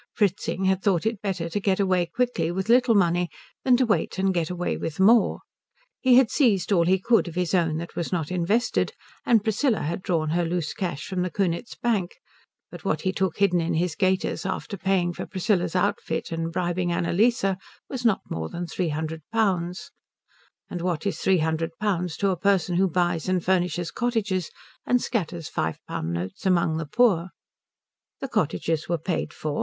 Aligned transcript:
Fritzing 0.15 0.65
had 0.65 0.81
thought 0.81 1.05
it 1.05 1.21
better 1.21 1.47
to 1.47 1.59
get 1.59 1.79
away 1.79 2.07
quickly 2.07 2.49
with 2.51 2.69
little 2.69 2.95
money 2.95 3.29
than 3.63 3.77
to 3.77 3.85
wait 3.85 4.17
and 4.17 4.33
get 4.33 4.49
away 4.49 4.75
with 4.75 4.99
more. 4.99 5.41
He 5.99 6.15
had 6.15 6.31
seized 6.31 6.71
all 6.71 6.85
he 6.87 6.97
could 6.97 7.27
of 7.27 7.35
his 7.35 7.53
own 7.53 7.77
that 7.77 7.95
was 7.95 8.11
not 8.11 8.31
invested, 8.31 8.93
and 9.27 9.43
Priscilla 9.43 9.81
had 9.81 10.01
drawn 10.01 10.29
her 10.31 10.43
loose 10.43 10.73
cash 10.73 11.05
from 11.05 11.21
the 11.21 11.29
Kunitz 11.29 11.75
bank; 11.75 12.15
but 12.71 12.83
what 12.83 13.01
he 13.01 13.11
took 13.13 13.37
hidden 13.37 13.61
in 13.61 13.75
his 13.75 13.93
gaiters 13.93 14.43
after 14.43 14.75
paying 14.75 15.13
for 15.13 15.27
Priscilla's 15.27 15.75
outfit 15.75 16.31
and 16.31 16.51
bribing 16.51 16.91
Annalise 16.91 17.45
was 17.87 18.03
not 18.03 18.21
more 18.27 18.49
than 18.49 18.65
three 18.65 18.89
hundred 18.89 19.21
pounds; 19.31 19.91
and 20.67 20.81
what 20.81 21.05
is 21.05 21.19
three 21.19 21.37
hundred 21.37 21.77
pounds 21.79 22.17
to 22.17 22.31
a 22.31 22.35
person 22.37 22.77
who 22.77 22.89
buys 22.89 23.29
and 23.29 23.45
furnishes 23.45 23.91
cottages 23.91 24.49
and 24.83 24.99
scatters 24.99 25.47
five 25.47 25.77
pound 25.87 26.11
notes 26.11 26.43
among 26.47 26.77
the 26.77 26.87
poor? 26.87 27.29
The 28.19 28.27
cottages 28.27 28.89
were 28.89 28.97
paid 28.97 29.31
for. 29.31 29.59